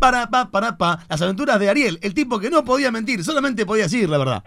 [0.00, 1.04] para, pa, para, pa.
[1.08, 4.42] Las aventuras de Ariel, el tipo que no podía mentir, solamente podía decir la verdad.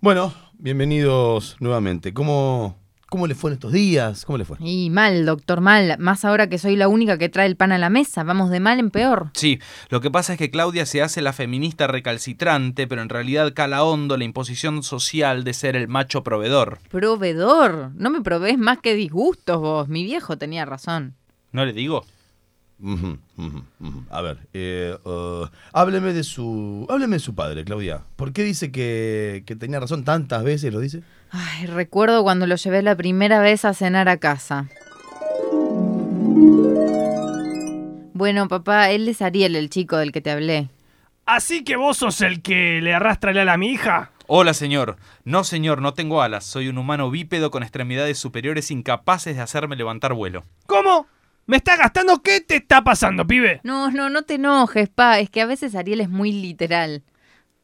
[0.00, 2.14] Bueno, bienvenidos nuevamente.
[2.14, 2.76] ¿Cómo,
[3.08, 4.24] cómo le fue en estos días?
[4.24, 4.56] ¿Cómo le fue?
[4.60, 5.96] Y mal, doctor, mal.
[5.98, 8.22] Más ahora que soy la única que trae el pan a la mesa.
[8.22, 9.30] Vamos de mal en peor.
[9.34, 9.58] Sí,
[9.90, 13.82] lo que pasa es que Claudia se hace la feminista recalcitrante, pero en realidad cala
[13.82, 16.78] hondo la imposición social de ser el macho proveedor.
[16.90, 17.90] Proveedor.
[17.96, 19.88] No me provees más que disgustos vos.
[19.88, 21.14] Mi viejo tenía razón.
[21.50, 22.04] ¿No le digo?
[24.10, 28.02] A ver, eh, uh, hábleme de su, hábleme de su padre, Claudia.
[28.16, 30.72] ¿Por qué dice que, que tenía razón tantas veces?
[30.72, 31.02] ¿Lo dice?
[31.30, 34.68] Ay, recuerdo cuando lo llevé la primera vez a cenar a casa.
[38.14, 40.68] Bueno, papá, él es Ariel, el chico del que te hablé.
[41.24, 44.10] Así que vos sos el que le arrastra el ala a mi hija.
[44.26, 44.96] Hola, señor.
[45.24, 46.44] No, señor, no tengo alas.
[46.44, 50.44] Soy un humano bípedo con extremidades superiores incapaces de hacerme levantar vuelo.
[50.66, 51.06] ¿Cómo?
[51.46, 52.22] ¿Me está gastando?
[52.22, 53.60] ¿Qué te está pasando, pibe?
[53.64, 55.18] No, no, no te enojes, pa.
[55.18, 57.02] Es que a veces Ariel es muy literal.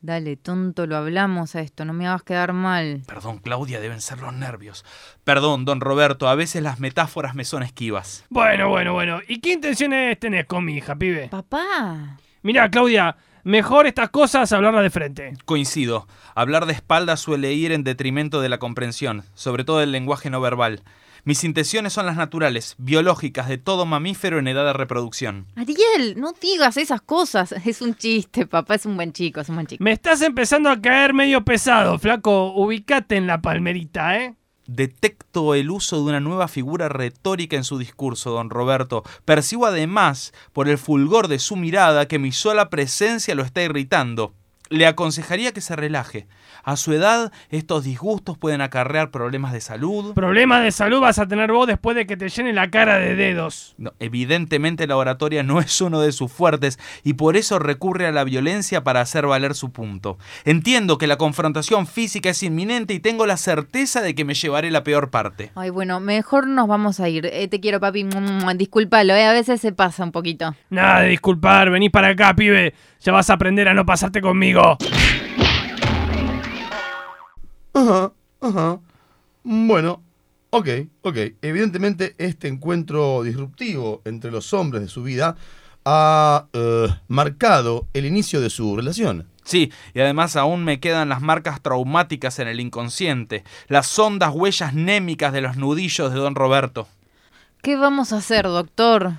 [0.01, 1.85] Dale, tonto, lo hablamos a esto.
[1.85, 3.03] No me hagas quedar mal.
[3.07, 4.85] Perdón, Claudia, deben ser los nervios.
[5.25, 8.25] Perdón, don Roberto, a veces las metáforas me son esquivas.
[8.31, 9.21] Bueno, bueno, bueno.
[9.27, 11.29] ¿Y qué intenciones tenés con mi hija, pibe?
[11.29, 12.19] Papá.
[12.43, 15.33] Mirá, Claudia, mejor estas cosas hablarlas de frente.
[15.45, 16.07] Coincido.
[16.35, 20.41] Hablar de espaldas suele ir en detrimento de la comprensión, sobre todo del lenguaje no
[20.41, 20.83] verbal.
[21.29, 25.45] Mis intenciones son las naturales, biológicas, de todo mamífero en edad de reproducción.
[25.57, 27.53] Ariel, no digas esas cosas.
[27.67, 28.77] Es un chiste, papá.
[28.77, 29.85] Es un buen chico, es un buen chico.
[29.85, 32.55] Me estás empezando a caer medio pesado, flaco.
[32.55, 34.37] Ubicate en la palmerita, ¿eh?
[34.67, 39.03] Detecto el uso de una nueva figura retórica en su discurso, don Roberto.
[39.27, 44.33] Percibo además, por el fulgor de su mirada, que mi sola presencia lo está irritando.
[44.71, 46.27] Le aconsejaría que se relaje.
[46.65, 50.13] A su edad, estos disgustos pueden acarrear problemas de salud.
[50.15, 53.15] Problemas de salud vas a tener vos después de que te llene la cara de
[53.15, 53.75] dedos.
[53.79, 58.13] No, evidentemente la oratoria no es uno de sus fuertes y por eso recurre a
[58.13, 60.19] la violencia para hacer valer su punto.
[60.45, 64.71] Entiendo que la confrontación física es inminente y tengo la certeza de que me llevaré
[64.71, 65.53] la peor parte.
[65.55, 67.27] Ay, bueno, mejor nos vamos a ir.
[67.27, 68.07] Eh, te quiero, papi.
[68.57, 69.25] Disculpalo, eh.
[69.25, 70.55] A veces se pasa un poquito.
[70.71, 72.75] Nada de disculpar, vení para acá, pibe.
[73.01, 74.58] Ya vas a aprender a no pasarte conmigo.
[77.75, 78.81] Ajá, ajá.
[79.45, 80.03] Bueno,
[80.51, 80.69] ok,
[81.03, 81.17] ok.
[81.43, 85.37] Evidentemente este encuentro disruptivo entre los hombres de su vida
[85.85, 89.29] ha eh, marcado el inicio de su relación.
[89.45, 94.75] Sí, y además aún me quedan las marcas traumáticas en el inconsciente, las hondas huellas
[94.75, 96.87] némicas de los nudillos de don Roberto.
[97.63, 99.15] ¿Qué vamos a hacer, doctor?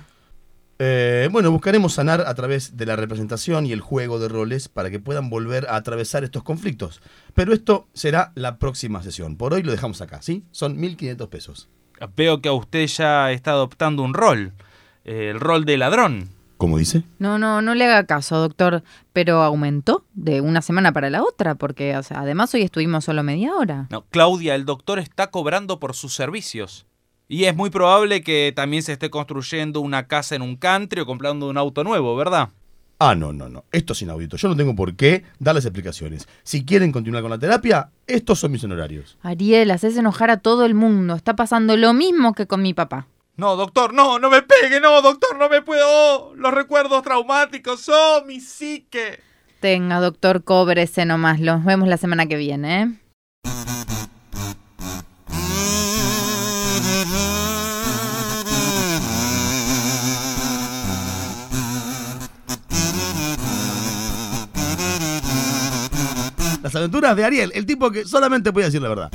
[0.82, 4.90] Eh, bueno, buscaremos sanar a través de la representación y el juego de roles para
[4.90, 7.02] que puedan volver a atravesar estos conflictos.
[7.34, 9.36] Pero esto será la próxima sesión.
[9.36, 10.42] Por hoy lo dejamos acá, ¿sí?
[10.52, 11.68] Son 1.500 pesos.
[12.16, 14.54] Veo que a usted ya está adoptando un rol,
[15.04, 16.30] eh, el rol de ladrón.
[16.56, 17.02] ¿Cómo dice?
[17.18, 18.82] No, no, no le haga caso, doctor.
[19.12, 23.22] Pero aumentó de una semana para la otra, porque o sea, además hoy estuvimos solo
[23.22, 23.86] media hora.
[23.90, 26.86] No, Claudia, el doctor está cobrando por sus servicios.
[27.32, 31.06] Y es muy probable que también se esté construyendo una casa en un country o
[31.06, 32.48] comprando un auto nuevo, ¿verdad?
[32.98, 33.64] Ah, no, no, no.
[33.70, 34.36] Esto es inaudito.
[34.36, 36.26] Yo no tengo por qué darles explicaciones.
[36.42, 39.16] Si quieren continuar con la terapia, estos son mis honorarios.
[39.22, 41.14] Ariel, haces enojar a todo el mundo.
[41.14, 43.06] Está pasando lo mismo que con mi papá.
[43.36, 45.86] No, doctor, no, no me pegue, no, doctor, no me puedo.
[45.86, 49.20] Oh, los recuerdos traumáticos, oh, mi psique.
[49.60, 51.38] Tenga, doctor, cóbrese nomás.
[51.38, 52.88] Los vemos la semana que viene, ¿eh?
[66.62, 69.10] Las aventuras de Ariel, el tipo que solamente podía decir la verdad.